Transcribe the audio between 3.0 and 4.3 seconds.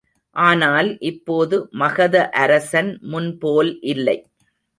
முன்போல் இல்லை.